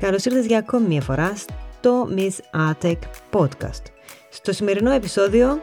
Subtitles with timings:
[0.00, 2.98] Καλώς ήρθες για ακόμη μια φορά στο Miss Atec
[3.32, 3.82] Podcast.
[4.30, 5.58] Στο σημερινό επεισόδιο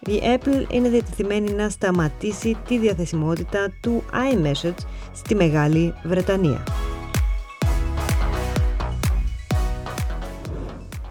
[0.00, 4.02] η Apple είναι διατεθειμένη να σταματήσει τη διαθεσιμότητα του
[4.32, 6.75] iMessage στη Μεγάλη Βρετανία.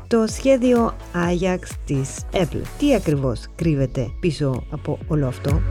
[0.07, 2.61] Το σχέδιο Ajax της Apple.
[2.77, 5.61] Τι ακριβώς κρύβεται πίσω από όλο αυτό;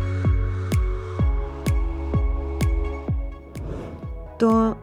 [4.36, 4.76] Το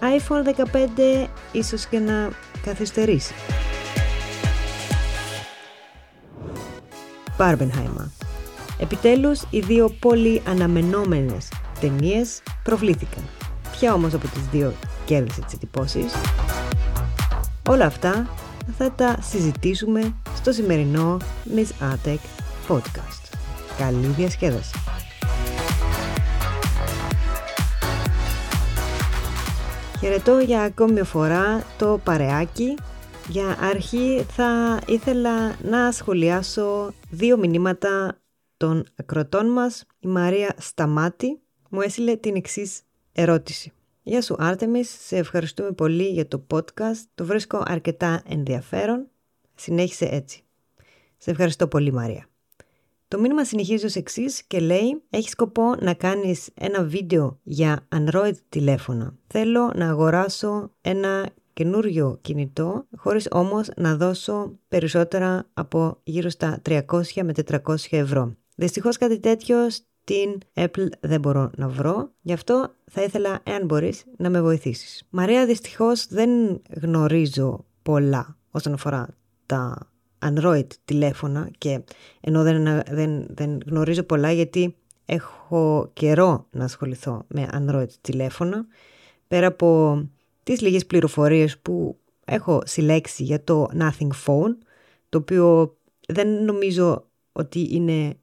[0.00, 0.44] iPhone
[1.22, 2.28] 15 ίσως και να
[2.62, 3.34] καθυστερήσει.
[7.38, 8.10] Barbenheimer.
[8.80, 11.48] Επιτέλους, οι δύο πολύ αναμενόμενες
[11.80, 13.24] ταινίες προβλήθηκαν.
[13.72, 14.72] Ποια όμως από τις δύο
[15.04, 16.12] κέρδισε τις εντυπώσεις;
[17.68, 18.28] Όλα αυτά
[18.76, 21.16] θα τα συζητήσουμε στο σημερινό
[21.56, 22.18] Miss Atec
[22.68, 23.32] podcast.
[23.78, 24.78] Καλή διασκέδαση!
[30.00, 32.76] Χαιρετώ για ακόμη μια φορά το παρεάκι.
[33.28, 38.18] Για αρχή θα ήθελα να σχολιάσω δύο μηνύματα
[38.56, 39.84] των ακροτών μας.
[39.98, 43.72] Η Μαρία Σταμάτη μου έστειλε την εξής ερώτηση.
[44.08, 47.02] Γεια σου Άρτεμις, σε ευχαριστούμε πολύ για το podcast.
[47.14, 49.08] Το βρίσκω αρκετά ενδιαφέρον.
[49.54, 50.42] Συνέχισε έτσι.
[51.16, 52.26] Σε ευχαριστώ πολύ Μαρία.
[53.08, 58.32] Το μήνυμα συνεχίζει ως εξής και λέει «Έχεις σκοπό να κάνεις ένα βίντεο για Android
[58.48, 59.14] τηλέφωνα.
[59.26, 66.82] Θέλω να αγοράσω ένα καινούριο κινητό, χωρίς όμως να δώσω περισσότερα από γύρω στα 300
[67.22, 68.36] με 400 ευρώ.
[68.56, 69.58] Δυστυχώς κάτι τέτοιο
[70.08, 75.02] στην Apple δεν μπορώ να βρω, γι' αυτό θα ήθελα, εάν μπορείς, να με βοηθήσεις.
[75.10, 76.30] Μαρία, δυστυχώς δεν
[76.80, 79.08] γνωρίζω πολλά όσον αφορά
[79.46, 81.80] τα Android τηλέφωνα και
[82.20, 88.66] ενώ δεν, δεν, δεν γνωρίζω πολλά γιατί έχω καιρό να ασχοληθώ με Android τηλέφωνα
[89.28, 90.02] πέρα από
[90.42, 94.56] τις λίγες πληροφορίες που έχω συλλέξει για το Nothing Phone
[95.08, 95.76] το οποίο
[96.08, 98.16] δεν νομίζω ότι είναι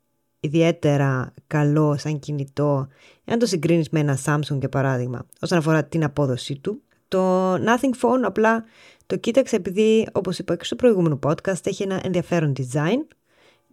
[0.45, 2.87] ιδιαίτερα καλό σαν κινητό
[3.25, 6.81] αν το συγκρίνεις με ένα Samsung για παράδειγμα όσον αφορά την απόδοσή του.
[7.07, 8.63] Το Nothing Phone απλά
[9.05, 13.15] το κοίταξα επειδή, όπως είπα και στο προηγούμενο podcast, έχει ένα ενδιαφέρον design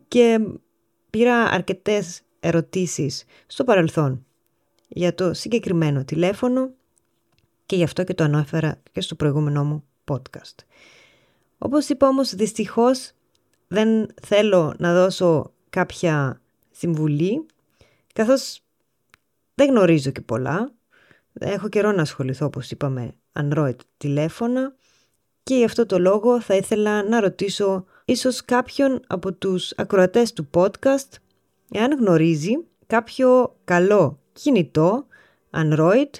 [0.09, 0.41] και
[1.11, 4.25] πήρα αρκετές ερωτήσεις στο παρελθόν
[4.89, 6.71] για το συγκεκριμένο τηλέφωνο
[7.67, 10.57] και γι' αυτό και το ανέφερα και στο προηγούμενό μου podcast.
[11.59, 13.13] Όπως είπα όμως δυστυχώς
[13.69, 16.42] δεν θέλω να δώσω κάποια
[16.83, 17.47] συμβουλή
[18.15, 18.61] καθώς
[19.55, 20.73] δεν γνωρίζω και πολλά.
[21.33, 24.75] Έχω καιρό να ασχοληθώ όπως είπαμε Android τηλέφωνα
[25.43, 30.49] και γι' αυτό το λόγο θα ήθελα να ρωτήσω ίσως κάποιον από τους ακροατές του
[30.55, 31.09] podcast
[31.71, 32.53] εάν γνωρίζει
[32.87, 35.07] κάποιο καλό κινητό
[35.51, 36.11] Android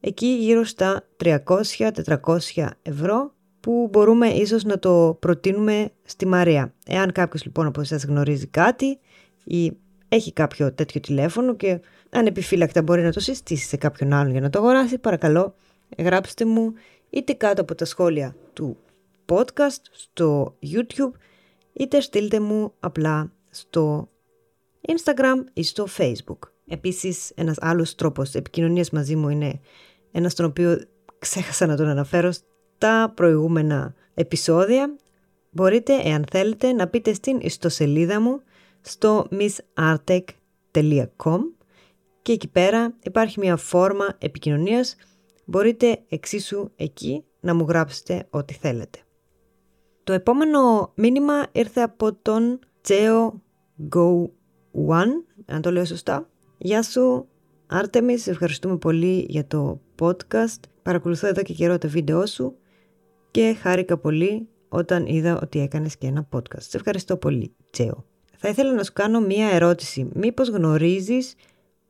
[0.00, 6.74] εκεί γύρω στα 300-400 ευρώ που μπορούμε ίσως να το προτείνουμε στη Μαρία.
[6.86, 8.98] Εάν κάποιος λοιπόν από εσάς γνωρίζει κάτι
[9.44, 9.72] ή
[10.14, 11.80] έχει κάποιο τέτοιο τηλέφωνο και
[12.10, 15.54] αν επιφύλακτα μπορεί να το συστήσει σε κάποιον άλλον για να το αγοράσει, παρακαλώ
[15.98, 16.72] γράψτε μου
[17.10, 18.76] είτε κάτω από τα σχόλια του
[19.26, 21.12] podcast στο YouTube
[21.72, 24.08] είτε στείλτε μου απλά στο
[24.88, 26.38] Instagram ή στο Facebook.
[26.68, 29.60] Επίσης ένας άλλος τρόπος επικοινωνίας μαζί μου είναι
[30.12, 30.80] ένας τον οποίο
[31.18, 34.96] ξέχασα να τον αναφέρω στα προηγούμενα επεισόδια.
[35.50, 38.42] Μπορείτε εάν θέλετε να πείτε στην ιστοσελίδα μου
[38.84, 41.40] στο missartec.com
[42.22, 44.96] και εκεί πέρα υπάρχει μια φόρμα επικοινωνίας
[45.44, 48.98] μπορείτε εξίσου εκεί να μου γράψετε ό,τι θέλετε.
[50.04, 53.42] Το επόμενο μήνυμα ήρθε από τον Τσέο
[53.94, 54.22] Go
[54.88, 55.10] One,
[55.46, 56.28] αν το λέω σωστά.
[56.58, 57.28] Γεια σου,
[57.66, 60.60] Άρτεμις, ευχαριστούμε πολύ για το podcast.
[60.82, 62.56] Παρακολουθώ εδώ και καιρό το βίντεό σου
[63.30, 66.62] και χάρηκα πολύ όταν είδα ότι έκανες και ένα podcast.
[66.62, 68.13] Σε ευχαριστώ πολύ, Τσέο.
[68.46, 70.08] Θα ήθελα να σου κάνω μία ερώτηση.
[70.14, 71.34] Μήπως γνωρίζεις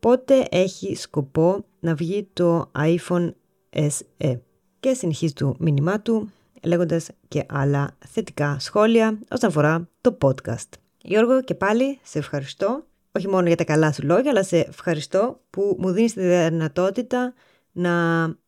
[0.00, 3.32] πότε έχει σκοπό να βγει το iPhone
[3.70, 4.38] SE.
[4.80, 6.30] Και συνεχίζει το μήνυμά του
[6.62, 10.68] λέγοντας και άλλα θετικά σχόλια όσον αφορά το podcast.
[11.02, 15.40] Γιώργο και πάλι σε ευχαριστώ όχι μόνο για τα καλά σου λόγια αλλά σε ευχαριστώ
[15.50, 17.34] που μου δίνεις τη δυνατότητα
[17.72, 17.92] να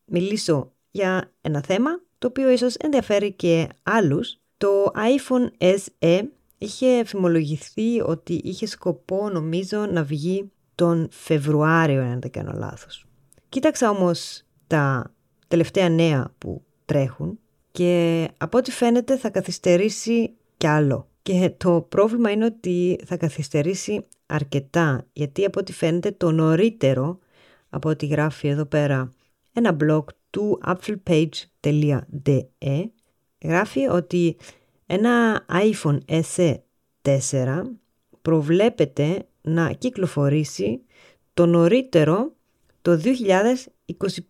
[0.04, 4.40] μιλήσω για ένα θέμα το οποίο ίσως ενδιαφέρει και άλλους.
[4.56, 6.22] Το iPhone SE
[6.58, 13.06] είχε φημολογηθεί ότι είχε σκοπό νομίζω να βγει τον Φεβρουάριο αν δεν κάνω λάθος.
[13.48, 15.14] Κοίταξα όμως τα
[15.48, 17.38] τελευταία νέα που τρέχουν
[17.72, 21.08] και από ό,τι φαίνεται θα καθυστερήσει κι άλλο.
[21.22, 27.18] και το πρόβλημα είναι ότι θα καθυστερήσει αρκετά γιατί από ό,τι φαίνεται το νωρίτερο
[27.68, 29.12] από ό,τι γράφει εδώ πέρα
[29.52, 32.84] ένα blog του applepage.de
[33.44, 34.36] γράφει ότι
[34.86, 35.98] ένα iPhone
[36.36, 36.54] SE
[37.02, 37.62] 4
[38.22, 40.82] προβλέπεται να κυκλοφορήσει
[41.34, 42.32] το νωρίτερο
[42.82, 43.00] το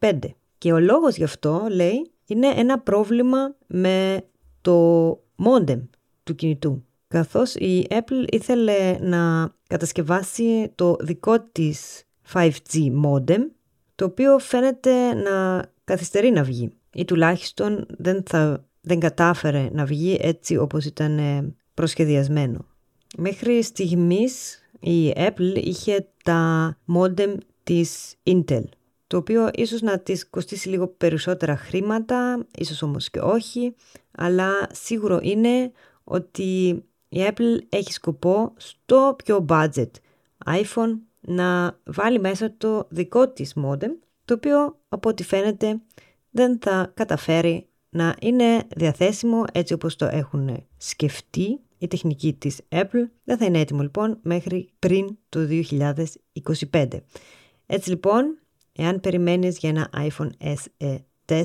[0.00, 0.19] 2025.
[0.58, 4.25] Και ο λόγος γι' αυτό, λέει, είναι ένα πρόβλημα με
[4.61, 5.08] το
[5.44, 5.82] modem
[6.23, 6.85] του κινητού.
[7.09, 13.41] Καθώς η Apple ήθελε να κατασκευάσει το δικό της 5G modem,
[13.94, 20.19] το οποίο φαίνεται να καθυστερεί να βγει ή τουλάχιστον δεν, θα, δεν κατάφερε να βγει
[20.21, 22.65] έτσι όπως ήταν ε, προσχεδιασμένο.
[23.17, 28.62] Μέχρι στιγμής η Apple είχε τα modem της Intel,
[29.06, 33.75] το οποίο ίσως να της κοστίσει λίγο περισσότερα χρήματα, ίσως όμως και όχι,
[34.11, 35.73] αλλά σίγουρο είναι
[36.05, 39.91] ότι η Apple έχει σκοπό στο πιο budget
[40.47, 43.91] iPhone να βάλει μέσα το δικό της modem,
[44.25, 45.81] το οποίο από ό,τι φαίνεται
[46.31, 53.09] δεν θα καταφέρει να είναι διαθέσιμο έτσι όπως το έχουν σκεφτεί η τεχνική της Apple.
[53.25, 55.41] Δεν θα είναι έτοιμο λοιπόν μέχρι πριν το
[56.71, 56.87] 2025.
[57.67, 58.38] Έτσι λοιπόν,
[58.73, 60.97] εάν περιμένεις για ένα iPhone SE
[61.27, 61.43] 4,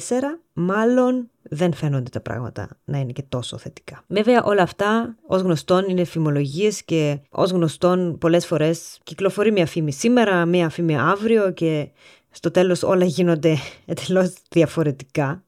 [0.53, 4.03] μάλλον δεν φαίνονται τα πράγματα να είναι και τόσο θετικά.
[4.07, 9.91] Βέβαια όλα αυτά ως γνωστόν είναι φημολογίες και ως γνωστόν πολλές φορές κυκλοφορεί μια φήμη
[9.91, 11.89] σήμερα, μια φήμη αύριο και
[12.29, 15.43] στο τέλος όλα γίνονται εντελώς διαφορετικά.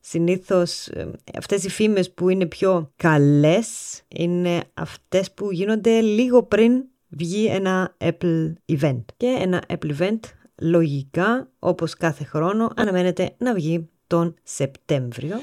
[0.00, 3.68] Συνήθως ε, αυτές οι φήμες που είναι πιο καλές
[4.08, 9.04] είναι αυτές που γίνονται λίγο πριν βγει ένα Apple Event.
[9.16, 10.18] Και ένα Apple Event
[10.60, 15.36] λογικά όπως κάθε χρόνο αναμένεται να βγει τον Σεπτέμβριο.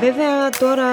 [0.00, 0.86] Βέβαια τώρα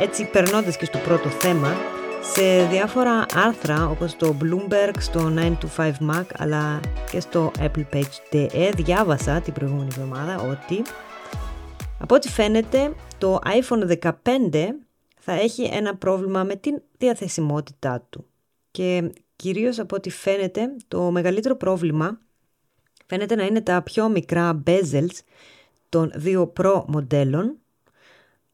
[0.00, 1.93] έτσι περνώντας και στο πρώτο θέμα
[2.32, 6.80] σε διάφορα άρθρα όπως το Bloomberg, στο 9to5 Mac αλλά
[7.10, 10.82] και στο Apple Page.de διάβασα την προηγούμενη εβδομάδα ότι
[11.98, 14.12] από ό,τι φαίνεται το iPhone 15
[15.18, 18.26] θα έχει ένα πρόβλημα με την διαθεσιμότητά του.
[18.70, 22.18] Και κυρίως από ό,τι φαίνεται το μεγαλύτερο πρόβλημα
[23.06, 25.18] φαίνεται να είναι τα πιο μικρά bezels
[25.88, 27.58] των δύο Pro μοντέλων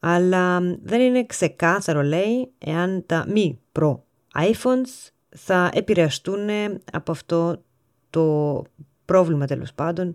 [0.01, 3.99] αλλά δεν είναι ξεκάθαρο λέει εάν τα μη Pro
[4.35, 6.49] iPhones θα επηρεαστούν
[6.93, 7.63] από αυτό
[8.11, 8.65] το
[9.05, 10.15] πρόβλημα τέλος πάντων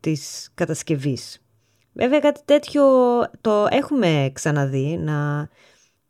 [0.00, 1.42] της κατασκευής.
[1.92, 2.84] Βέβαια κάτι τέτοιο
[3.40, 5.48] το έχουμε ξαναδεί να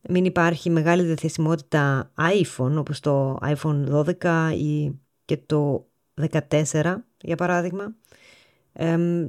[0.08, 5.87] μην υπάρχει μεγάλη διαθεσιμότητα iPhone όπως το iPhone 12 ή και το
[6.31, 7.94] 14 για παράδειγμα.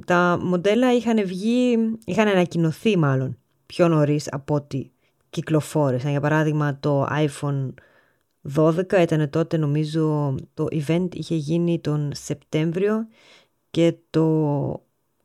[0.04, 3.39] τα μοντέλα είχαν βγει, είχαν ανακοινωθεί μάλλον
[3.70, 4.90] πιο νωρίς από ό,τι
[5.30, 6.10] κυκλοφόρησαν.
[6.10, 7.68] Για παράδειγμα το iPhone
[8.54, 13.06] 12 ήταν τότε νομίζω το event είχε γίνει τον Σεπτέμβριο
[13.70, 14.72] και το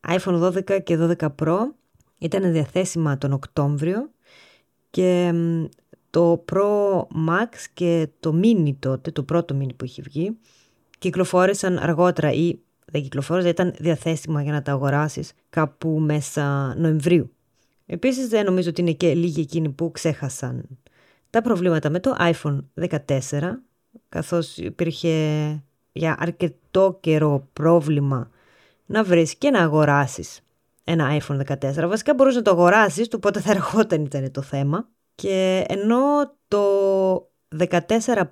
[0.07, 1.57] iPhone 12 και 12 Pro
[2.18, 4.09] ήταν διαθέσιμα τον Οκτώβριο
[4.89, 5.33] και
[6.09, 10.38] το Pro Max και το Mini τότε, το πρώτο Mini που είχε βγει,
[11.00, 17.30] κυκλοφόρησαν αργότερα ή δεν κυκλοφόρησαν, ήταν διαθέσιμα για να τα αγοράσεις κάπου μέσα Νοεμβρίου.
[17.86, 20.68] Επίσης δεν νομίζω ότι είναι και λίγοι εκείνοι που ξέχασαν
[21.30, 23.00] τα προβλήματα με το iPhone 14,
[24.10, 25.13] καθώς υπήρχε
[25.92, 28.30] για αρκετό καιρό πρόβλημα
[28.86, 30.46] να βρεις και να αγοράσεις
[30.84, 31.88] ένα iPhone 14.
[31.88, 34.89] Βασικά μπορούσες να το αγοράσεις, του πότε θα ερχόταν ήταν το θέμα.
[35.15, 36.63] Και ενώ το
[37.70, 37.80] 14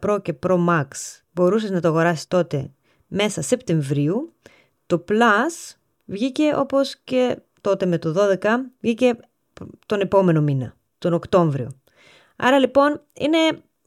[0.05, 0.87] Pro και Pro Max
[1.31, 2.71] μπορούσες να το αγοράσεις τότε
[3.07, 4.33] μέσα Σεπτεμβρίου,
[4.85, 8.47] το Plus βγήκε όπως και τότε με το 12,
[8.79, 9.17] βγήκε
[9.85, 11.71] τον επόμενο μήνα, τον Οκτώβριο.
[12.35, 13.37] Άρα λοιπόν είναι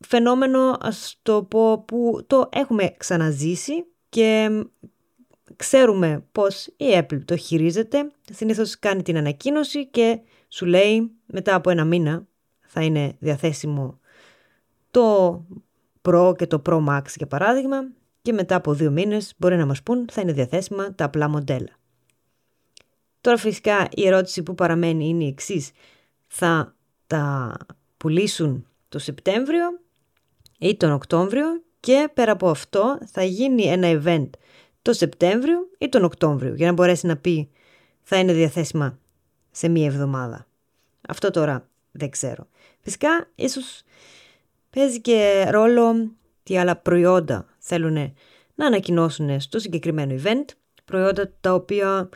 [0.00, 4.48] φαινόμενο, ας το πω, που το έχουμε ξαναζήσει και
[5.56, 8.10] ξέρουμε πώς η Apple το χειρίζεται.
[8.32, 12.26] Συνήθως κάνει την ανακοίνωση και σου λέει μετά από ένα μήνα
[12.60, 14.00] θα είναι διαθέσιμο
[14.90, 15.44] το
[16.02, 17.76] Pro και το Pro Max για παράδειγμα
[18.22, 21.70] και μετά από δύο μήνες μπορεί να μας πούν θα είναι διαθέσιμα τα απλά μοντέλα.
[23.26, 25.70] Τώρα φυσικά η ερώτηση που παραμένει είναι η εξής.
[26.26, 26.74] Θα
[27.06, 27.56] τα
[27.96, 29.80] πουλήσουν το Σεπτέμβριο
[30.58, 31.46] ή τον Οκτώβριο
[31.80, 34.30] και πέρα από αυτό θα γίνει ένα event
[34.82, 37.50] το Σεπτέμβριο ή τον Οκτώβριο για να μπορέσει να πει
[38.02, 38.98] θα είναι διαθέσιμα
[39.50, 40.46] σε μία εβδομάδα.
[41.08, 42.46] Αυτό τώρα δεν ξέρω.
[42.80, 43.82] Φυσικά ίσως
[44.70, 46.10] παίζει και ρόλο
[46.42, 48.14] τι άλλα προϊόντα θέλουν
[48.54, 50.44] να ανακοινώσουν στο συγκεκριμένο event.
[50.84, 52.08] Προϊόντα τα οποία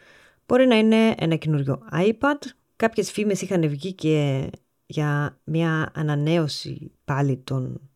[0.51, 2.39] μπορεί να είναι ένα καινούριο iPad.
[2.77, 4.47] Κάποιες φήμες είχαν βγει και
[4.87, 7.91] για μια ανανέωση πάλι των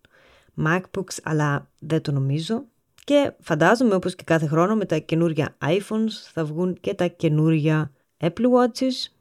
[0.65, 2.65] MacBooks, αλλά δεν το νομίζω.
[3.05, 7.93] Και φαντάζομαι όπως και κάθε χρόνο με τα καινούργια iPhones θα βγουν και τα καινούργια
[8.21, 9.13] Apple Watches.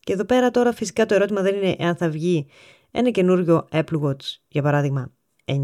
[0.00, 2.46] Και εδώ πέρα τώρα φυσικά το ερώτημα δεν είναι εάν θα βγει
[2.90, 5.12] ένα καινούργιο Apple Watch για παράδειγμα
[5.44, 5.54] 9,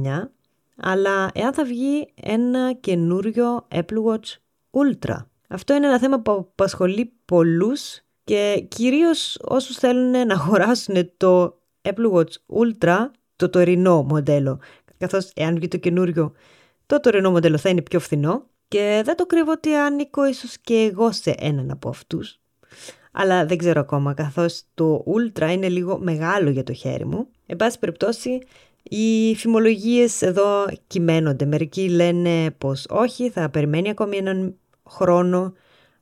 [0.77, 4.37] αλλά εάν θα βγει ένα καινούριο Apple Watch
[4.71, 5.17] Ultra.
[5.49, 12.13] Αυτό είναι ένα θέμα που απασχολεί πολλούς και κυρίως όσους θέλουν να αγοράσουν το Apple
[12.13, 14.61] Watch Ultra, το τωρινό μοντέλο,
[14.99, 16.33] καθώς εάν βγει το καινούριο,
[16.87, 20.91] το τωρινό μοντέλο θα είναι πιο φθηνό και δεν το κρύβω ότι ανήκω ίσως και
[20.93, 22.39] εγώ σε έναν από αυτούς.
[23.13, 27.29] Αλλά δεν ξέρω ακόμα, καθώς το Ultra είναι λίγο μεγάλο για το χέρι μου.
[27.47, 28.39] Εν πάση περιπτώσει,
[28.83, 31.45] οι φημολογίες εδώ κυμαίνονται.
[31.45, 34.57] Μερικοί λένε πως όχι, θα περιμένει ακόμη έναν
[34.91, 35.53] χρόνο.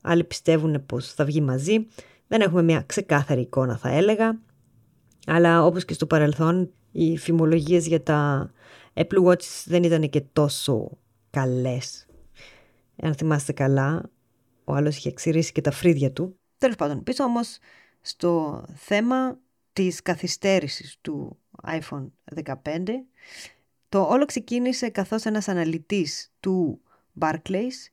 [0.01, 1.87] Άλλοι πιστεύουν πως θα βγει μαζί.
[2.27, 4.41] Δεν έχουμε μια ξεκάθαρη εικόνα θα έλεγα.
[5.27, 8.51] Αλλά όπως και στο παρελθόν οι φημολογίες για τα
[8.95, 10.99] Apple Watch δεν ήταν και τόσο
[11.31, 12.07] καλές.
[13.03, 14.11] Αν θυμάστε καλά,
[14.65, 16.37] ο άλλος είχε ξηρίσει και τα φρύδια του.
[16.59, 17.59] Τέλος πάντων, πίσω όμως
[18.01, 19.39] στο θέμα
[19.73, 22.07] της καθυστέρησης του iPhone
[22.45, 22.55] 15,
[23.89, 26.81] το όλο ξεκίνησε καθώς ένας αναλυτής του
[27.21, 27.91] Barclays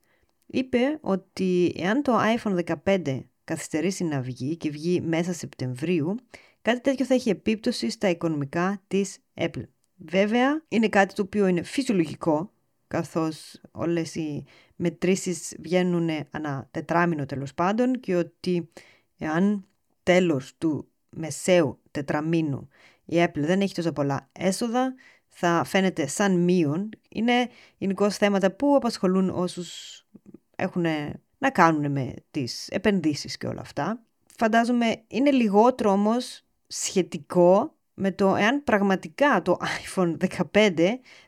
[0.52, 6.16] είπε ότι εάν το iPhone 15 καθυστερήσει να βγει και βγει μέσα Σεπτεμβρίου,
[6.62, 9.64] κάτι τέτοιο θα έχει επίπτωση στα οικονομικά της Apple.
[9.96, 12.52] Βέβαια, είναι κάτι το οποίο είναι φυσιολογικό,
[12.88, 18.70] καθώς όλες οι μετρήσεις βγαίνουν ανά τετράμινο τέλος πάντων και ότι
[19.18, 19.66] εάν
[20.04, 22.68] τέλος του μεσαίου τετραμίνου
[23.06, 24.94] η Apple δεν έχει τόσο πολλά έσοδα,
[25.28, 26.90] θα φαίνεται σαν μείον.
[27.10, 30.00] Είναι γενικώς θέματα που απασχολούν όσους
[30.62, 30.86] έχουν
[31.38, 34.04] να κάνουν με τις επενδύσεις και όλα αυτά.
[34.38, 40.18] Φαντάζομαι είναι λιγότερο όμως σχετικό με το εάν πραγματικά το iPhone
[40.54, 40.76] 15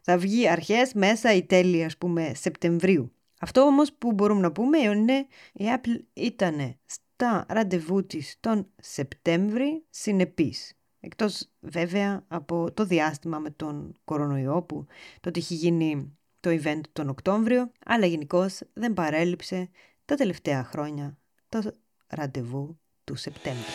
[0.02, 3.12] θα βγει αρχές μέσα ή τέλη ας πούμε Σεπτεμβρίου.
[3.40, 9.86] Αυτό όμως που μπορούμε να πούμε είναι η Apple ήταν στα ραντεβού της τον Σεπτέμβρη
[9.90, 10.74] συνεπής.
[11.00, 14.86] Εκτός βέβαια από το διάστημα με τον κορονοϊό που
[15.20, 19.70] τότε έχει γίνει το event τον Οκτώβριο, αλλά γενικώς δεν παρέλειψε
[20.06, 21.18] τα τελευταία χρόνια
[21.50, 21.62] το
[22.08, 23.72] ραντεβού του Σεπτέμβρη.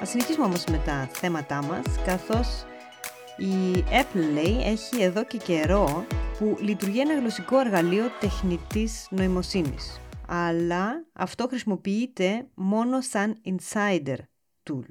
[0.00, 2.64] Ας συνεχίσουμε όμως με τα θέματά μας, καθώς
[3.36, 6.06] η Apple λέει έχει εδώ και καιρό
[6.38, 10.00] που λειτουργεί ένα γλωσσικό εργαλείο τεχνητής νοημοσύνης.
[10.26, 14.16] Αλλά αυτό χρησιμοποιείται μόνο σαν insider
[14.70, 14.84] tool.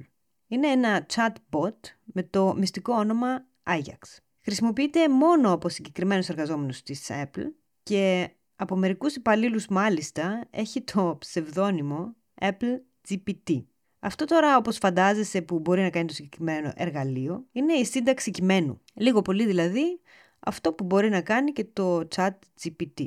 [0.48, 4.18] Είναι ένα chatbot με το μυστικό όνομα Ajax.
[4.40, 7.46] Χρησιμοποιείται μόνο από συγκεκριμένους εργαζόμενους της Apple
[7.82, 13.64] και από μερικούς υπαλλήλους μάλιστα έχει το ψευδόνυμο Apple GPT.
[13.98, 18.80] Αυτό τώρα όπως φαντάζεσαι που μπορεί να κάνει το συγκεκριμένο εργαλείο είναι η σύνταξη κειμένου.
[18.94, 20.00] Λίγο πολύ δηλαδή
[20.38, 22.30] αυτό που μπορεί να κάνει και το chat
[22.62, 23.06] GPT.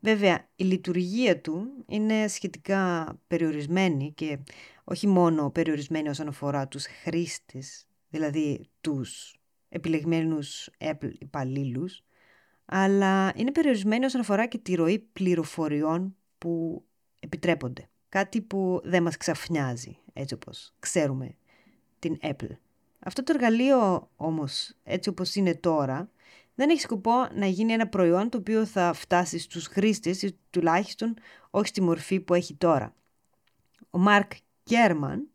[0.00, 4.38] Βέβαια η λειτουργία του είναι σχετικά περιορισμένη και
[4.84, 9.36] όχι μόνο περιορισμένη όσον αφορά τους χρήστες, δηλαδή τους
[9.68, 12.02] επιλεγμένους Apple υπαλλήλους,
[12.64, 16.84] αλλά είναι περιορισμένη όσον αφορά και τη ροή πληροφοριών που
[17.20, 17.88] επιτρέπονται.
[18.08, 21.36] Κάτι που δεν μας ξαφνιάζει, έτσι όπως ξέρουμε
[21.98, 22.56] την Apple.
[22.98, 26.10] Αυτό το εργαλείο όμως, έτσι όπως είναι τώρα,
[26.54, 31.14] δεν έχει σκοπό να γίνει ένα προϊόν το οποίο θα φτάσει στους χρήστες ή τουλάχιστον
[31.50, 32.94] όχι στη μορφή που έχει τώρα.
[33.90, 34.32] Ο Μάρκ
[34.64, 35.28] Κέρμαν,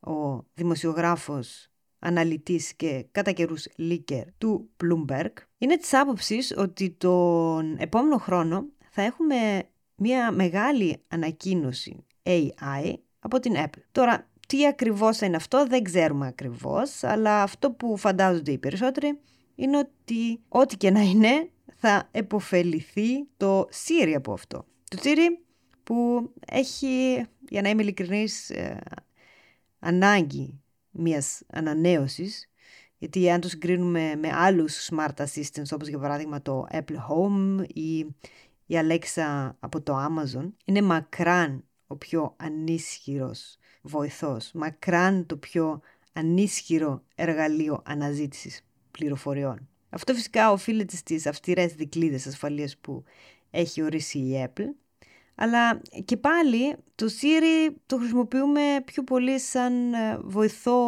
[0.00, 8.18] ο δημοσιογράφος, αναλυτής και κατά καιρούς λίκερ του Bloomberg, είναι της άποψης ότι τον επόμενο
[8.18, 9.62] χρόνο θα έχουμε
[9.94, 13.82] μια μεγάλη ανακοίνωση AI από την Apple.
[13.92, 19.18] Τώρα, τι ακριβώς είναι αυτό δεν ξέρουμε ακριβώς, αλλά αυτό που φαντάζονται οι περισσότεροι
[19.54, 24.64] είναι ότι ό,τι και να είναι θα επωφεληθεί το Siri από αυτό.
[24.88, 25.42] Το Siri
[25.82, 28.80] που έχει, για να είμαι ειλικρινής, ε,
[29.78, 32.50] ανάγκη μιας ανανέωσης,
[32.98, 37.98] γιατί αν το συγκρίνουμε με άλλους smart assistants, όπως για παράδειγμα το Apple Home ή
[38.66, 45.80] η Alexa από το Amazon, είναι μακράν ο πιο ανίσχυρος βοηθός, μακράν το πιο
[46.12, 49.68] ανίσχυρο εργαλείο αναζήτησης πληροφοριών.
[49.90, 53.04] Αυτό φυσικά οφείλεται στις αυστηρές δικλείδες ασφαλείας που
[53.50, 54.68] έχει ορίσει η Apple,
[55.34, 60.80] αλλά και πάλι το Siri το χρησιμοποιούμε πιο πολύ σαν ε, βοηθό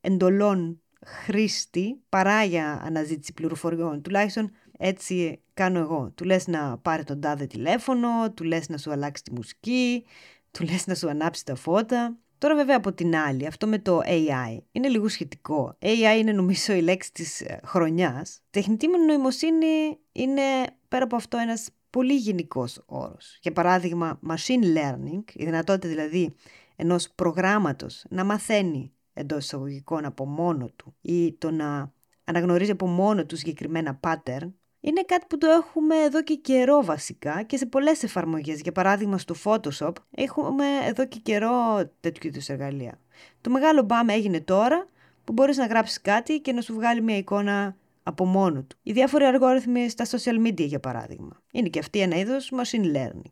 [0.00, 4.02] εντολών χρήστη παρά για αναζήτηση πληροφοριών.
[4.02, 6.12] Τουλάχιστον έτσι κάνω εγώ.
[6.14, 10.04] Του λες να πάρει τον τάδε τηλέφωνο, του λες να σου αλλάξει τη μουσική,
[10.50, 12.16] του λες να σου ανάψει τα φώτα.
[12.38, 15.76] Τώρα βέβαια από την άλλη, αυτό με το AI είναι λίγο σχετικό.
[15.80, 18.40] AI είναι νομίζω η λέξη της ε, χρονιάς.
[18.50, 20.42] Τεχνητή νοημοσύνη είναι
[20.88, 23.38] πέρα από αυτό ένας πολύ γενικός όρος.
[23.42, 26.34] Για παράδειγμα, machine learning, η δυνατότητα δηλαδή
[26.76, 31.92] ενός προγράμματος να μαθαίνει εντός εισαγωγικών από μόνο του ή το να
[32.24, 37.42] αναγνωρίζει από μόνο του συγκεκριμένα pattern, είναι κάτι που το έχουμε εδώ και καιρό βασικά
[37.42, 38.60] και σε πολλές εφαρμογές.
[38.60, 43.00] Για παράδειγμα στο Photoshop έχουμε εδώ και καιρό τέτοιου είδους εργαλεία.
[43.40, 44.88] Το μεγάλο μπαμ έγινε τώρα
[45.24, 47.76] που μπορείς να γράψεις κάτι και να σου βγάλει μια εικόνα
[48.06, 48.76] από μόνο του.
[48.82, 51.42] Οι διάφοροι αργόριθμοι στα social media για παράδειγμα.
[51.52, 53.30] Είναι και αυτή ένα είδος machine learning.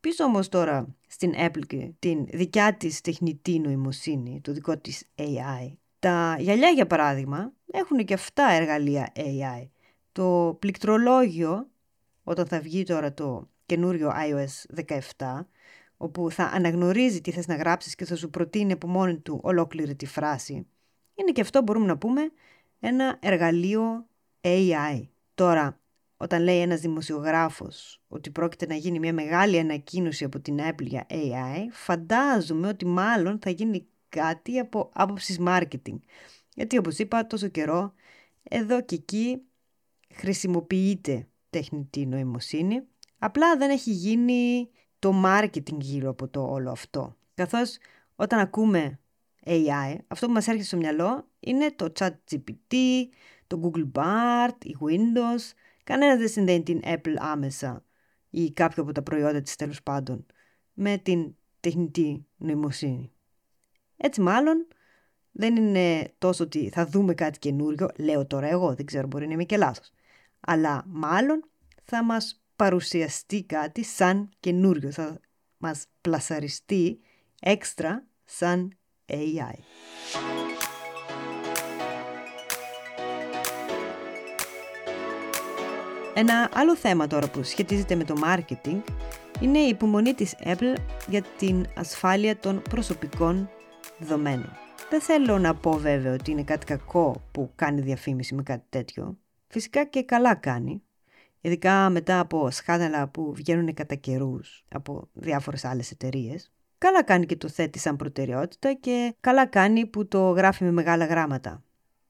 [0.00, 5.72] Πίσω όμως τώρα στην Apple και την δικιά της τεχνητή νοημοσύνη, το δικό της AI,
[5.98, 9.68] τα γυαλιά για παράδειγμα έχουν και αυτά εργαλεία AI.
[10.12, 11.70] Το πληκτρολόγιο,
[12.24, 14.84] όταν θα βγει τώρα το καινούριο iOS
[15.16, 15.46] 17,
[15.96, 19.94] όπου θα αναγνωρίζει τι θες να γράψεις και θα σου προτείνει από μόνη του ολόκληρη
[19.94, 20.66] τη φράση,
[21.14, 22.30] είναι και αυτό μπορούμε να πούμε
[22.86, 24.06] ένα εργαλείο
[24.40, 25.08] AI.
[25.34, 25.80] Τώρα,
[26.16, 31.06] όταν λέει ένας δημοσιογράφος ότι πρόκειται να γίνει μια μεγάλη ανακοίνωση από την Apple για
[31.10, 35.98] AI, φαντάζομαι ότι μάλλον θα γίνει κάτι από άποψης marketing.
[36.54, 37.92] Γιατί όπως είπα τόσο καιρό,
[38.42, 39.42] εδώ και εκεί
[40.14, 42.82] χρησιμοποιείται τεχνητή νοημοσύνη,
[43.18, 47.16] απλά δεν έχει γίνει το marketing γύρω από το όλο αυτό.
[47.34, 47.78] Καθώς
[48.16, 48.98] όταν ακούμε
[49.46, 52.74] AI, αυτό που μας έρχεται στο μυαλό είναι το chat GPT,
[53.46, 55.52] το Google Bard, η Windows.
[55.84, 57.84] Κανένας δεν συνδέει την Apple άμεσα
[58.30, 60.26] ή κάποιο από τα προϊόντα της τέλος πάντων
[60.72, 63.12] με την τεχνητή νοημοσύνη.
[63.96, 64.66] Έτσι μάλλον
[65.32, 69.32] δεν είναι τόσο ότι θα δούμε κάτι καινούριο, λέω τώρα εγώ, δεν ξέρω μπορεί να
[69.32, 69.90] είμαι και λάθος,
[70.40, 71.44] αλλά μάλλον
[71.84, 75.20] θα μας παρουσιαστεί κάτι σαν καινούριο, θα
[75.58, 77.00] μας πλασαριστεί
[77.40, 78.76] έξτρα σαν
[79.10, 79.58] AI.
[86.14, 88.82] Ένα άλλο θέμα τώρα που σχετίζεται με το marketing
[89.40, 90.74] είναι η υπομονή της Apple
[91.08, 93.48] για την ασφάλεια των προσωπικών
[93.98, 94.52] δεδομένων.
[94.90, 99.18] Δεν θέλω να πω βέβαια ότι είναι κάτι κακό που κάνει διαφήμιση με κάτι τέτοιο.
[99.46, 100.82] Φυσικά και καλά κάνει.
[101.40, 106.53] Ειδικά μετά από σκάνδαλα που βγαίνουν κατά καιρούς από διάφορες άλλες εταιρείες.
[106.84, 111.04] Καλά κάνει και το θέτει σαν προτεραιότητα και καλά κάνει που το γράφει με μεγάλα
[111.04, 111.62] γράμματα.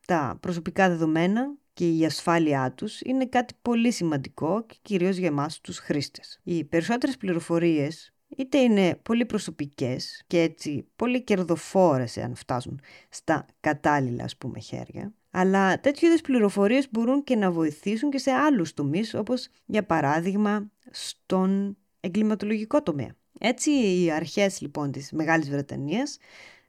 [0.06, 5.60] Τα προσωπικά δεδομένα και η ασφάλειά τους είναι κάτι πολύ σημαντικό και κυρίως για εμάς
[5.60, 6.40] τους χρήστες.
[6.42, 14.24] Οι περισσότερες πληροφορίες είτε είναι πολύ προσωπικές και έτσι πολύ κερδοφόρες εάν φτάσουν στα κατάλληλα
[14.24, 19.14] ας πούμε χέρια, αλλά τέτοιου είδους πληροφορίες μπορούν και να βοηθήσουν και σε άλλους τομείς
[19.14, 23.14] όπως για παράδειγμα στον εγκληματολογικό τομέα.
[23.38, 26.18] Έτσι οι αρχές λοιπόν της Μεγάλης Βρετανίας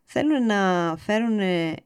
[0.04, 1.40] θέλουν να φέρουν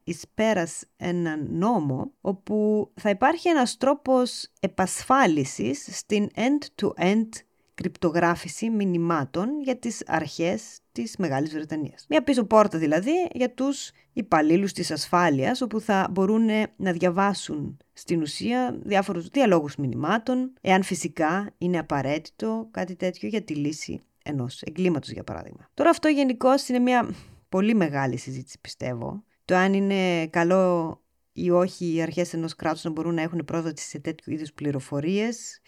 [0.04, 7.28] εις πέρας έναν νόμο όπου θα υπάρχει ένας τρόπος επασφάλισης στην end-to-end
[7.74, 12.06] κρυπτογράφηση μηνυμάτων για τις αρχές της Μεγάλης Βρετανίας.
[12.10, 18.22] Μια πίσω πόρτα δηλαδή για τους υπαλλήλους της ασφάλειας όπου θα μπορούν να διαβάσουν στην
[18.22, 25.10] ουσία διάφορους διαλόγους μηνυμάτων εάν φυσικά είναι απαραίτητο κάτι τέτοιο για τη λύση ενός εγκλήματος
[25.10, 25.70] για παράδειγμα.
[25.74, 27.10] Τώρα αυτό γενικώς είναι μια
[27.50, 29.24] πολύ μεγάλη συζήτηση πιστεύω.
[29.46, 31.02] Το αν είναι καλό
[31.34, 35.62] ή όχι οι αρχές ενός κράτους να μπορούν να έχουν πρόσβαση σε τέτοιου είδους πληροφορίες.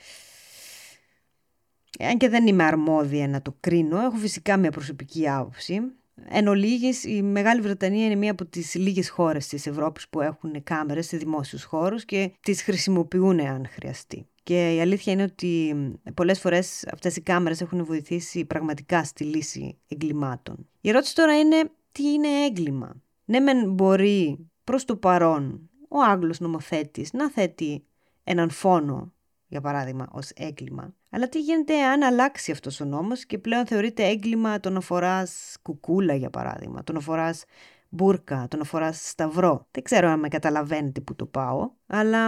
[2.00, 5.82] Αν και δεν είμαι αρμόδια να το κρίνω, έχω φυσικά μια προσωπική άποψη.
[6.30, 10.64] Εν ολίγης, η Μεγάλη Βρετανία είναι μία από τις λίγες χώρες της Ευρώπης που έχουν
[10.64, 14.26] κάμερες σε δημόσιους χώρους και τις χρησιμοποιούν αν χρειαστεί.
[14.44, 15.76] Και η αλήθεια είναι ότι
[16.14, 20.68] πολλές φορές αυτές οι κάμερες έχουν βοηθήσει πραγματικά στη λύση εγκλημάτων.
[20.82, 26.40] Η ερώτηση τώρα είναι τι είναι έγκλημα; Ναι μεν μπορεί προς το παρόν ο Άγγλος
[26.40, 27.84] νομοθέτης να θέτει
[28.24, 29.14] έναν φόνο,
[29.52, 30.94] για παράδειγμα, ως έγκλημα.
[31.10, 35.58] Αλλά τι γίνεται αν αλλάξει αυτός ο νόμος και πλέον θεωρείται έγκλημα το να φοράς
[35.62, 37.44] κουκούλα, για παράδειγμα, το να φοράς
[37.90, 39.68] μπουρκα, το να φοράς σταυρό.
[39.72, 42.28] Δεν ξέρω αν με καταλαβαίνετε που το πάω, αλλά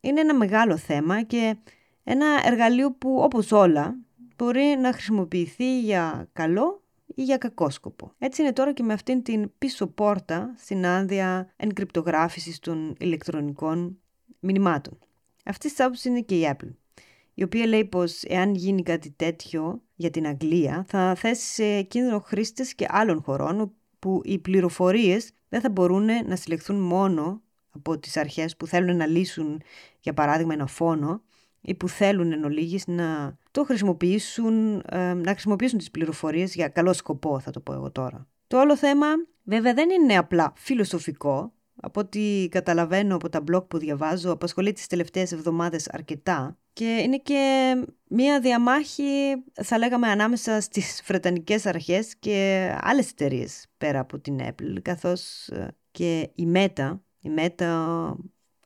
[0.00, 1.56] είναι ένα μεγάλο θέμα και
[2.04, 3.96] ένα εργαλείο που όπως όλα
[4.36, 8.12] μπορεί να χρησιμοποιηθεί για καλό ή για κακό σκοπό.
[8.18, 13.98] Έτσι είναι τώρα και με αυτήν την πίσω πόρτα στην άδεια εγκρυπτογράφησης των ηλεκτρονικών
[14.40, 14.98] μηνυμάτων.
[15.46, 16.74] Αυτής της άποψης είναι και η Apple,
[17.34, 22.18] η οποία λέει πως εάν γίνει κάτι τέτοιο για την Αγγλία θα θέσει σε κίνδυνο
[22.18, 28.16] χρήστες και άλλων χωρών που οι πληροφορίες δεν θα μπορούν να συλλεχθούν μόνο από τις
[28.16, 29.62] αρχές που θέλουν να λύσουν
[30.00, 31.22] για παράδειγμα ένα φόνο
[31.60, 36.92] ή που θέλουν εν ολίγης να το χρησιμοποιήσουν, ε, να χρησιμοποιήσουν τις πληροφορίες για καλό
[36.92, 38.26] σκοπό θα το πω εγώ τώρα.
[38.46, 39.06] Το άλλο θέμα
[39.42, 41.52] βέβαια δεν είναι απλά φιλοσοφικό,
[41.86, 47.18] από ό,τι καταλαβαίνω από τα blog που διαβάζω, απασχολεί τις τελευταίες εβδομάδες αρκετά και είναι
[47.18, 47.74] και
[48.08, 49.02] μία διαμάχη,
[49.52, 55.76] θα λέγαμε, ανάμεσα στις Βρετανικές αρχές και άλλες εταιρείες πέρα από την Apple, καθώς ε,
[55.90, 58.12] και η Meta, η Meta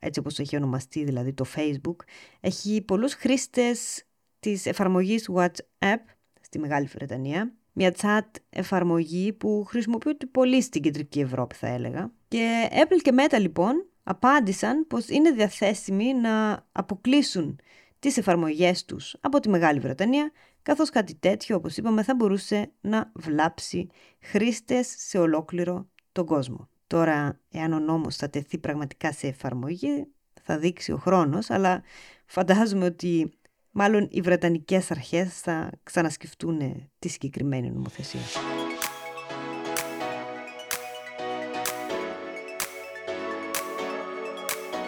[0.00, 1.96] έτσι όπως έχει ονομαστεί δηλαδή το Facebook,
[2.40, 4.04] έχει πολλούς χρήστες
[4.40, 6.00] της εφαρμογής WhatsApp
[6.40, 12.12] στη Μεγάλη Βρετανία, μια chat εφαρμογή που χρησιμοποιούνται πολύ στην Κεντρική Ευρώπη θα έλεγα.
[12.30, 17.58] Και Apple και Meta λοιπόν απάντησαν πως είναι διαθέσιμοι να αποκλείσουν
[17.98, 23.10] τις εφαρμογές τους από τη Μεγάλη Βρετανία, καθώς κάτι τέτοιο, όπως είπαμε, θα μπορούσε να
[23.14, 23.88] βλάψει
[24.20, 26.68] χρήστες σε ολόκληρο τον κόσμο.
[26.86, 30.06] Τώρα, εάν ο νόμος θα τεθεί πραγματικά σε εφαρμογή,
[30.42, 31.82] θα δείξει ο χρόνος, αλλά
[32.26, 33.32] φαντάζομαι ότι
[33.70, 38.20] μάλλον οι Βρετανικές αρχές θα ξανασκεφτούν τη συγκεκριμένη νομοθεσία.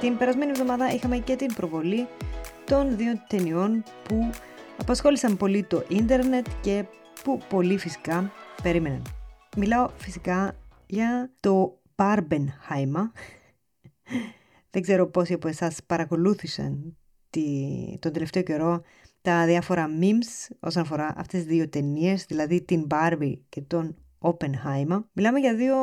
[0.02, 2.06] Την περασμένη εβδομάδα είχαμε και την προβολή
[2.64, 4.30] των δύο ταινιών που
[4.80, 6.84] απασχόλησαν πολύ το ίντερνετ και
[7.22, 9.02] που πολύ φυσικά περίμεναν.
[9.56, 13.10] Μιλάω φυσικά για το Barbenheimer.
[14.70, 16.96] Δεν ξέρω πόσοι από εσάς παρακολούθησαν
[17.30, 17.42] τη,
[17.98, 18.82] τον τελευταίο καιρό
[19.22, 25.02] τα διάφορα memes όσον αφορά αυτές τις δύο ταινίες, δηλαδή την Barbie και τον Oppenheimer.
[25.12, 25.76] Μιλάμε για δύο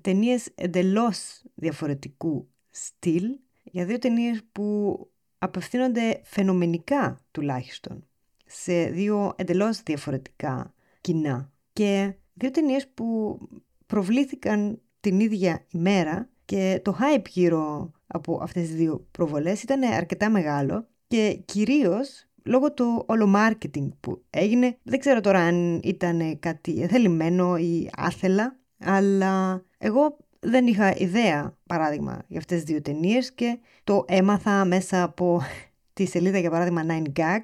[0.00, 2.48] ταινίες εντελώς διαφορετικού
[2.86, 3.24] στυλ,
[3.62, 4.98] για δύο ταινίες που
[5.38, 8.06] απευθύνονται φαινομενικά τουλάχιστον
[8.46, 13.38] σε δύο εντελώς διαφορετικά κοινά και δύο ταινίες που
[13.86, 20.30] προβλήθηκαν την ίδια ημέρα και το hype γύρω από αυτές τις δύο προβολές ήταν αρκετά
[20.30, 24.78] μεγάλο και κυρίως λόγω του όλο marketing που έγινε.
[24.82, 32.24] Δεν ξέρω τώρα αν ήταν κάτι θελημένο ή άθελα, αλλά εγώ δεν είχα ιδέα, παράδειγμα,
[32.28, 35.40] για αυτές τις δύο ταινίες και το έμαθα μέσα από
[35.92, 37.42] τη σελίδα, για παράδειγμα, 9gag,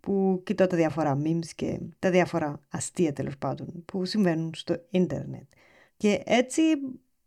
[0.00, 5.42] που κοιτώ τα διάφορα memes και τα διάφορα αστεία τέλος πάντων που συμβαίνουν στο ίντερνετ.
[5.96, 6.62] Και έτσι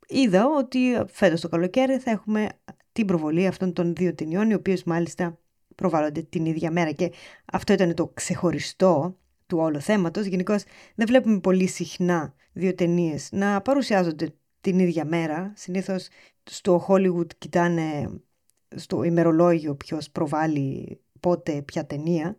[0.07, 2.47] είδα ότι φέτος το καλοκαίρι θα έχουμε
[2.91, 5.37] την προβολή αυτών των δύο ταινιών, οι οποίες μάλιστα
[5.75, 6.91] προβάλλονται την ίδια μέρα.
[6.91, 7.11] Και
[7.45, 10.25] αυτό ήταν το ξεχωριστό του όλου θέματος.
[10.25, 10.63] Γενικώς
[10.95, 14.33] δεν βλέπουμε πολύ συχνά δύο ταινίες να παρουσιάζονται
[14.67, 15.51] την ίδια μέρα.
[15.55, 16.07] Συνήθως
[16.43, 18.19] στο Hollywood κοιτάνε
[18.75, 22.37] στο ημερολόγιο ποιος προβάλλει πότε ποια ταινία.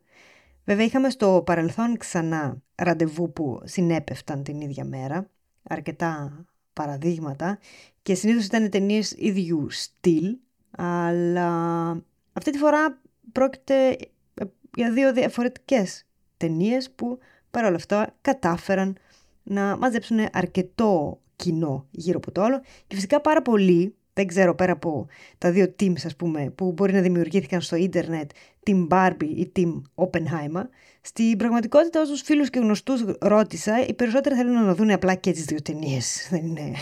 [0.64, 5.30] Βέβαια είχαμε στο παρελθόν ξανά ραντεβού που συνέπεφταν την ίδια μέρα.
[5.62, 7.58] Αρκετά παραδείγματα
[8.02, 10.36] και συνήθως ήταν ταινίες ίδιου στυλ,
[10.70, 11.90] αλλά
[12.32, 13.00] αυτή τη φορά
[13.32, 13.88] πρόκειται
[14.34, 14.44] ε,
[14.76, 17.18] για δύο διαφορετικές ταινίες που
[17.50, 18.96] παρόλα αυτά κατάφεραν
[19.42, 24.72] να μαζέψουν αρκετό κοινό γύρω από το όλο και φυσικά πάρα πολλοί, δεν ξέρω πέρα
[24.72, 25.06] από
[25.38, 28.30] τα δύο teams ας πούμε που μπορεί να δημιουργήθηκαν στο ίντερνετ,
[28.66, 30.62] Team Barbie ή Team Oppenheimer,
[31.00, 35.44] στην πραγματικότητα όσους φίλους και γνωστούς ρώτησα, οι περισσότεροι θέλουν να δουν απλά και τις
[35.44, 36.06] δύο ταινίες.
[36.30, 36.72] Δεν είναι...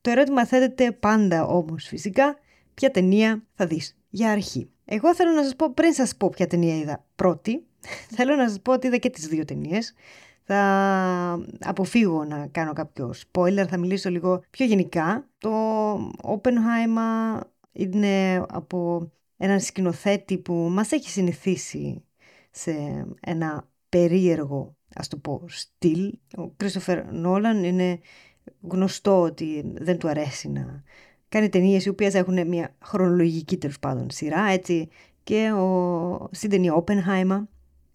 [0.00, 2.38] Το ερώτημα θέτεται πάντα όμως φυσικά,
[2.74, 4.70] ποια ταινία θα δεις για αρχή.
[4.84, 7.64] Εγώ θέλω να σας πω, πριν σας πω ποια ταινία είδα πρώτη,
[8.16, 9.94] θέλω να σας πω ότι είδα και τις δύο ταινίες.
[10.48, 15.28] Θα αποφύγω να κάνω κάποιο spoiler, θα μιλήσω λίγο πιο γενικά.
[15.38, 15.50] Το
[16.22, 17.40] Oppenheimer
[17.72, 22.04] είναι από έναν σκηνοθέτη που μας έχει συνηθίσει
[22.50, 22.72] σε
[23.20, 26.12] ένα περίεργο, ας το πω, στυλ.
[26.36, 27.98] Ο Κρίστοφερ Νόλαν είναι
[28.60, 30.82] γνωστό ότι δεν του αρέσει να
[31.28, 34.88] κάνει ταινίες οι οποίες έχουν μια χρονολογική τέλος πάντων σειρά, έτσι
[35.22, 37.42] και ο, στην ταινία Oppenheimer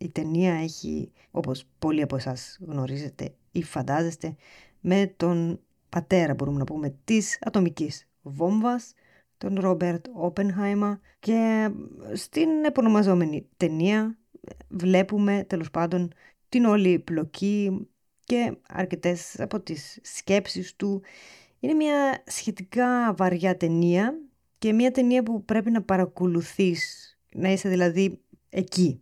[0.01, 4.35] η ταινία έχει, όπως πολλοί από εσάς γνωρίζετε ή φαντάζεστε,
[4.79, 5.59] με τον
[5.89, 8.93] πατέρα, μπορούμε να πούμε, της ατομικής βόμβας,
[9.37, 11.69] τον Ρόμπερτ Όπενχάιμα και
[12.13, 14.17] στην επωνομαζόμενη ταινία
[14.67, 16.11] βλέπουμε τέλος πάντων
[16.49, 17.87] την όλη πλοκή
[18.23, 21.01] και αρκετές από τις σκέψεις του.
[21.59, 24.19] Είναι μια σχετικά βαριά ταινία
[24.57, 29.01] και μια ταινία που πρέπει να παρακολουθείς, να είσαι δηλαδή εκεί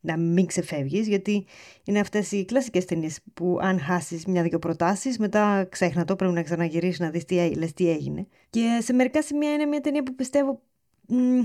[0.00, 1.46] να μην ξεφεύγεις γιατί
[1.84, 6.42] είναι αυτές οι κλασικές ταινίες που αν χάσεις μια-δυο προτάσεις μετά ξέχνα το πρέπει να
[6.42, 10.14] ξαναγυρίσεις να δεις τι, λες, τι έγινε και σε μερικά σημεία είναι μια ταινία που
[10.14, 10.62] πιστεύω
[11.06, 11.42] μ,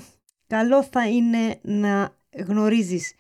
[0.48, 3.14] καλό θα είναι να γνωρίζεις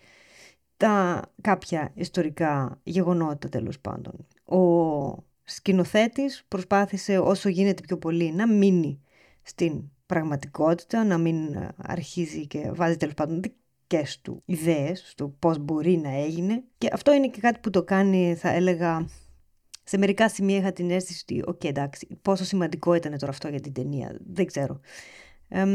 [0.78, 4.28] τα κάποια ιστορικά γεγονότα τέλος πάντων.
[4.43, 9.02] Ο σκηνοθέτης προσπάθησε όσο γίνεται πιο πολύ να μείνει
[9.41, 11.38] στην πραγματικότητα, να μην
[11.78, 13.41] αρχίζει και βάζει τέλος πάντων
[13.88, 16.63] δικές του ιδέες στο πώς μπορεί να έγινε.
[16.78, 19.10] Και αυτό είναι και κάτι που το κάνει, θα έλεγα,
[19.84, 23.48] σε μερικά σημεία είχα την αίσθηση ότι, OK, okay, εντάξει, πόσο σημαντικό ήταν τώρα αυτό
[23.48, 24.80] για την ταινία, δεν ξέρω.
[25.48, 25.65] Ε,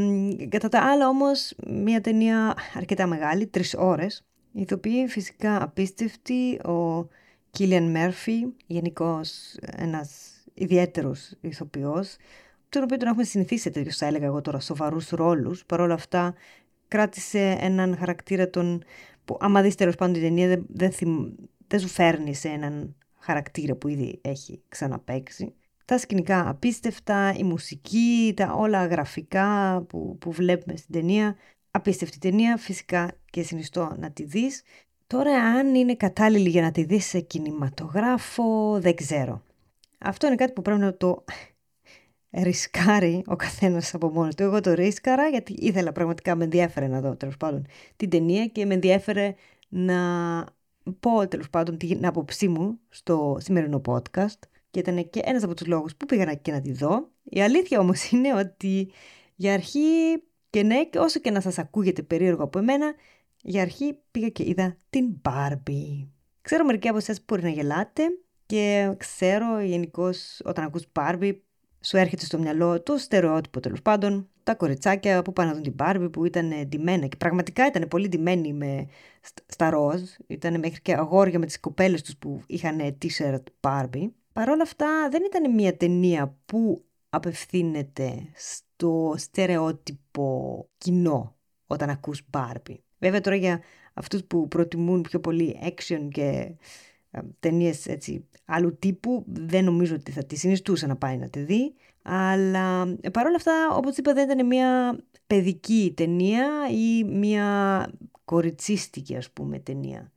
[0.48, 7.08] κατά τα άλλα όμως, μια ταινία αρκετά μεγάλη, τρεις ώρες, η ηθοποιοί φυσικά απίστευτη, ο
[7.50, 9.20] Κίλιαν Μέρφυ, γενικώ
[9.76, 12.16] ένας ιδιαίτερος ηθοποιός,
[12.68, 15.64] τον οποίο τον έχουμε συνηθίσει σε τέτοιους, θα έλεγα εγώ τώρα, σοβαρούς ρόλους.
[15.64, 16.34] Παρ' όλα αυτά,
[16.90, 18.82] κράτησε έναν χαρακτήρα τον,
[19.24, 20.92] που άμα δεις τέλος πάντων την ταινία δεν, δεν,
[21.66, 25.54] δεν σου φέρνει σε έναν χαρακτήρα που ήδη έχει ξαναπαίξει.
[25.84, 31.36] Τα σκηνικά απίστευτα, η μουσική, τα όλα γραφικά που, που βλέπουμε στην ταινία.
[31.70, 34.62] Απίστευτη ταινία, φυσικά και συνιστώ να τη δεις.
[35.06, 39.42] Τώρα αν είναι κατάλληλη για να τη δεις σε κινηματογράφο, δεν ξέρω.
[39.98, 41.24] Αυτό είναι κάτι που πρέπει να το
[42.32, 44.42] ρισκάρει ο καθένας από μόνος του.
[44.42, 47.66] Εγώ το ρίσκαρα γιατί ήθελα πραγματικά, με ενδιέφερε να δω τέλος πάντων
[47.96, 49.34] την ταινία και με ενδιέφερε
[49.68, 49.98] να
[51.00, 54.38] πω τέλος πάντων την άποψή μου στο σημερινό podcast
[54.70, 57.10] και ήταν και ένας από τους λόγους που πήγα και να τη δω.
[57.22, 58.90] Η αλήθεια όμως είναι ότι
[59.34, 59.78] για αρχή
[60.50, 62.94] και ναι, και όσο και να σας ακούγεται περίεργο από εμένα,
[63.42, 66.06] για αρχή πήγα και είδα την Barbie.
[66.40, 68.02] Ξέρω μερικοί από εσάς μπορεί να γελάτε
[68.46, 71.32] και ξέρω γενικώς όταν ακούς Barbie
[71.80, 75.74] σου έρχεται στο μυαλό το στερεότυπο τέλος πάντων, τα κοριτσάκια που πάνε να δουν την
[75.78, 78.86] Barbie που ήταν ντυμένα και πραγματικά ήταν πολύ ντυμένοι με,
[79.46, 84.10] στα ροζ, ήταν μέχρι και αγόρια με τις κοπέλες τους που είχαν t-shirt Barbie.
[84.32, 92.76] Παρ' όλα αυτά δεν ήταν μια ταινία που απευθύνεται στο στερεότυπο κοινό όταν ακούς Barbie.
[92.98, 93.60] Βέβαια τώρα για
[93.94, 96.54] αυτούς που προτιμούν πιο πολύ action και
[97.40, 97.86] ταινίες
[98.44, 101.74] άλλου τύπου δεν νομίζω ότι θα τη συνιστούσα να πάει να τη δει.
[102.02, 107.88] Αλλά ε, παρόλα αυτά, όπως είπα, δεν ήταν μια παιδική ταινία ή μια
[108.24, 110.12] κοριτσίστικη, ας πούμε, ταινία.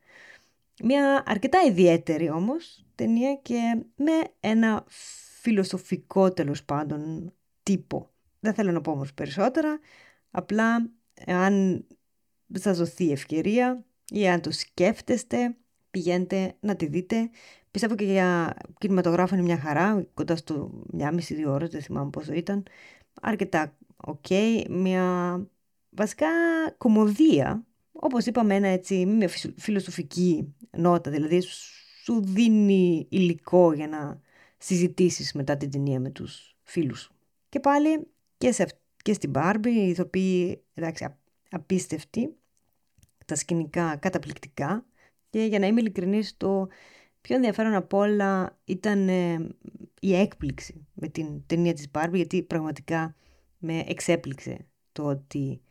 [0.84, 4.84] Μια αρκετά ιδιαίτερη όμως ταινία και με ένα
[5.42, 8.12] φιλοσοφικό τέλος πάντων τύπο.
[8.40, 9.80] Δεν θέλω να πω όμως περισσότερα,
[10.32, 10.90] απλά
[11.26, 11.86] αν
[12.54, 15.56] σας δοθεί ευκαιρία ή αν το σκέφτεστε,
[15.94, 17.30] πηγαίνετε να τη δείτε.
[17.72, 22.34] Πιστεύω και για κινηματογράφο είναι μια χαρά, κοντά στο μια μισή-δύο ώρες, δεν θυμάμαι πόσο
[22.34, 22.64] ήταν.
[23.22, 24.26] Αρκετά οκ,
[24.70, 25.38] μια
[25.90, 26.28] βασικά
[26.78, 31.42] κωμωδία, όπως είπαμε ένα έτσι, μια φιλοσοφική νότα, δηλαδή
[32.04, 34.22] σου δίνει υλικό για να
[34.58, 37.14] συζητήσεις μετά την ταινία με τους φίλους σου.
[37.50, 38.68] Και πάλι και, σε,
[39.04, 41.08] και στην Barbie, οι ηθοποιοί εντάξει,
[41.50, 42.36] απίστευτοι,
[43.26, 44.86] τα σκηνικά καταπληκτικά
[45.34, 46.68] και για να είμαι ειλικρινής το
[47.22, 49.48] πιο ενδιαφέρον από όλα ήταν ε,
[50.00, 53.16] η έκπληξη με την ταινία της Barbie γιατί πραγματικά
[53.58, 55.62] με εξέπληξε το ότι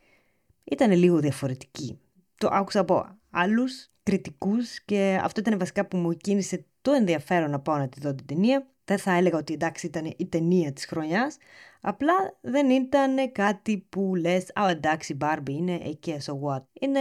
[0.63, 1.99] ήταν λίγο διαφορετική.
[2.37, 7.59] Το άκουσα από άλλους κριτικούς και αυτό ήταν βασικά που μου κίνησε το ενδιαφέρον να
[7.59, 8.67] πάω να τη δω την ταινία.
[8.85, 11.37] Δεν θα έλεγα ότι εντάξει ήταν η ταινία της χρονιάς,
[11.81, 16.63] απλά δεν ήταν κάτι που λες «Α, εντάξει, Barbie είναι, εκεί, so what».
[16.79, 16.99] Είναι,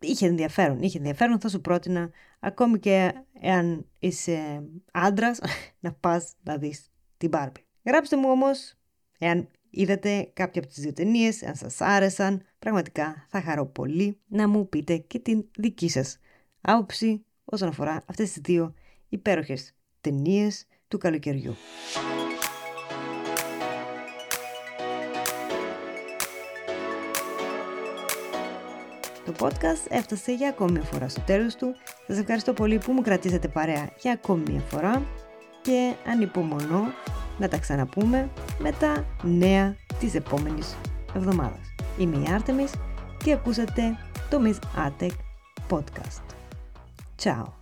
[0.00, 4.62] είχε ενδιαφέρον, είχε ενδιαφέρον, θα σου πρότεινα, ακόμη και εάν είσαι
[4.92, 5.40] άντρας,
[5.80, 7.62] να πας να δεις την Barbie.
[7.84, 8.74] Γράψτε μου όμως,
[9.18, 14.48] εάν είδατε κάποια από τις δύο ταινίες, αν σας άρεσαν, πραγματικά θα χαρώ πολύ να
[14.48, 16.18] μου πείτε και την δική σας
[16.60, 18.74] άποψη όσον αφορά αυτές τις δύο
[19.08, 21.56] υπέροχες ταινίες του καλοκαιριού.
[29.24, 31.74] Το podcast έφτασε για ακόμη μια φορά στο τέλος του.
[32.06, 35.02] Σας ευχαριστώ πολύ που μου κρατήσατε παρέα για ακόμη μια φορά
[35.62, 36.92] και ανυπομονώ
[37.38, 40.76] να τα ξαναπούμε με τα νέα της επόμενης
[41.14, 41.74] εβδομάδας.
[41.98, 42.72] Είμαι η Άρτεμις
[43.24, 43.96] και ακούσατε
[44.30, 45.10] το Miss Atec
[45.68, 46.24] Podcast.
[47.22, 47.59] Ciao!